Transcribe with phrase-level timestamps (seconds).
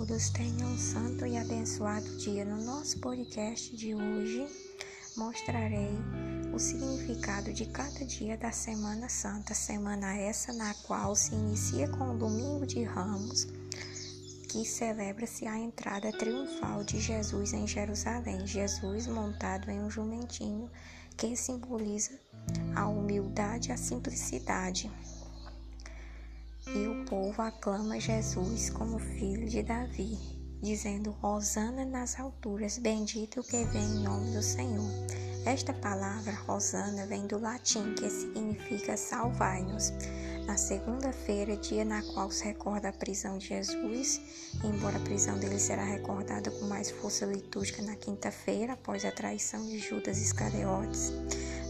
[0.00, 2.42] todos tenham um santo e abençoado dia.
[2.42, 4.46] No nosso podcast de hoje,
[5.14, 5.90] mostrarei
[6.54, 12.12] o significado de cada dia da Semana Santa, semana essa na qual se inicia com
[12.12, 13.46] o Domingo de Ramos,
[14.48, 18.46] que celebra-se a entrada triunfal de Jesus em Jerusalém.
[18.46, 20.70] Jesus montado em um jumentinho
[21.14, 22.18] que simboliza
[22.74, 24.90] a humildade e a simplicidade
[26.74, 30.18] e o povo aclama Jesus como filho de Davi,
[30.62, 34.90] dizendo: Hosana nas alturas, bendito o que vem em nome do Senhor.
[35.44, 39.92] Esta palavra, Hosana, vem do latim, que significa salvai-nos.
[40.46, 44.20] Na segunda-feira, dia na qual se recorda a prisão de Jesus,
[44.64, 49.64] embora a prisão dele será recordada com mais força litúrgica na quinta-feira, após a traição
[49.66, 51.12] de Judas Iscariotes.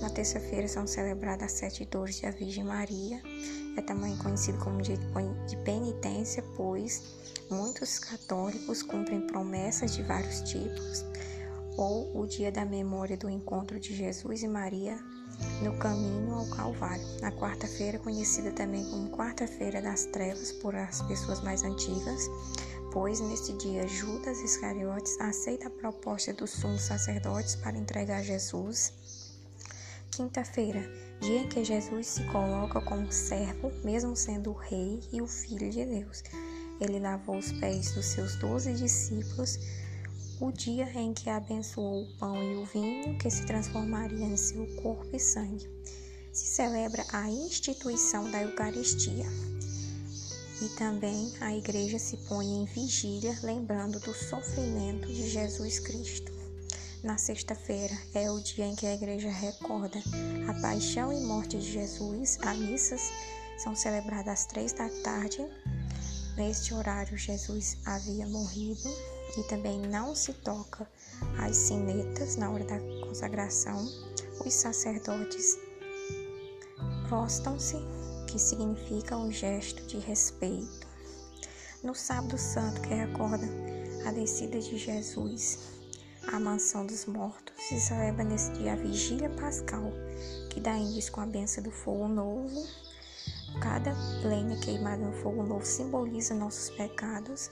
[0.00, 3.20] Na terça-feira são celebradas as sete dores da Virgem Maria
[3.78, 4.96] é também conhecido como dia
[5.46, 7.00] de penitência, pois
[7.48, 11.04] muitos católicos cumprem promessas de vários tipos,
[11.76, 14.98] ou o dia da memória do encontro de Jesus e Maria
[15.62, 17.04] no caminho ao Calvário.
[17.20, 22.28] Na quarta-feira, conhecida também como Quarta-feira das Trevas por as pessoas mais antigas,
[22.92, 28.92] pois neste dia Judas Iscariotes aceita a proposta dos sumos sacerdotes para entregar Jesus
[30.18, 30.80] Quinta-feira,
[31.20, 35.70] dia em que Jesus se coloca como servo, mesmo sendo o Rei e o Filho
[35.70, 36.24] de Deus.
[36.80, 39.60] Ele lavou os pés dos seus doze discípulos,
[40.40, 44.66] o dia em que abençoou o pão e o vinho, que se transformaria em seu
[44.82, 45.70] corpo e sangue.
[46.32, 49.26] Se celebra a instituição da Eucaristia.
[50.60, 56.37] E também a igreja se põe em vigília, lembrando do sofrimento de Jesus Cristo.
[57.02, 60.02] Na sexta-feira é o dia em que a igreja recorda
[60.48, 62.38] a paixão e morte de Jesus.
[62.42, 63.00] As missas
[63.56, 65.38] são celebradas às três da tarde.
[66.36, 68.88] Neste horário, Jesus havia morrido
[69.36, 70.90] e também não se toca
[71.38, 73.88] as sinetas na hora da consagração.
[74.44, 75.56] Os sacerdotes
[77.08, 77.76] prostam-se,
[78.26, 80.88] que significa um gesto de respeito.
[81.80, 83.46] No sábado santo, que recorda
[84.04, 85.77] a descida de Jesus
[86.32, 89.92] a mansão dos mortos se celebra nesse dia a vigília pascal,
[90.50, 92.66] que dá início com a benção do fogo novo.
[93.60, 97.50] Cada lenha queimada no fogo novo simboliza nossos pecados.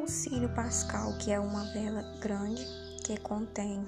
[0.00, 2.64] O círio pascal, que é uma vela grande
[3.04, 3.84] que contém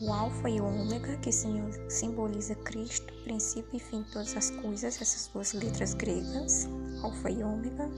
[0.00, 5.00] o alfa e o ômega, que simboliza Cristo, princípio e fim de todas as coisas,
[5.00, 6.68] essas duas letras gregas,
[7.02, 7.88] alfa e ômega.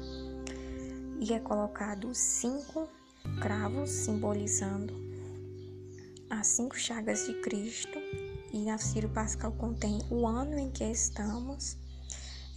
[1.18, 2.88] E é colocado cinco
[3.40, 5.06] cravos simbolizando
[6.28, 7.98] as cinco chagas de Cristo
[8.52, 11.76] e a Círio Pascal contém o ano em que estamos.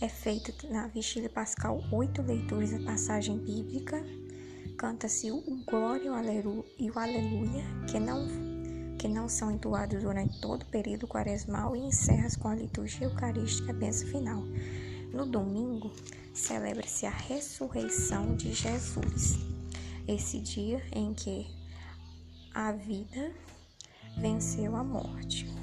[0.02, 4.03] É feita na vigília pascal oito leituras da passagem bíblica.
[4.75, 6.09] Canta-se o glória
[6.79, 8.28] e o aleluia, que não,
[8.97, 13.72] que não são entoados durante todo o período quaresmal e encerra com a liturgia eucarística,
[13.72, 14.44] a benção final.
[15.13, 15.91] No domingo,
[16.34, 19.59] celebra-se a ressurreição de Jesus
[20.14, 21.46] esse dia em que
[22.53, 23.31] a vida
[24.18, 25.59] venceu a morte.